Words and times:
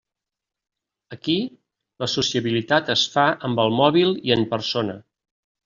Aquí 1.15 1.35
la 2.05 2.09
sociabilitat 2.13 2.91
es 2.95 3.05
fa 3.19 3.29
amb 3.51 3.65
el 3.67 3.79
mòbil 3.83 4.19
i 4.31 4.37
en 4.41 4.51
persona. 4.59 5.01